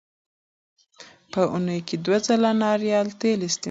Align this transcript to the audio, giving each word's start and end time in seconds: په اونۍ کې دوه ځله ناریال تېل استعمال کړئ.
په 1.31 1.41
اونۍ 1.53 1.79
کې 1.87 1.95
دوه 2.05 2.17
ځله 2.25 2.51
ناریال 2.63 3.07
تېل 3.19 3.39
استعمال 3.41 3.51
کړئ. 3.55 3.59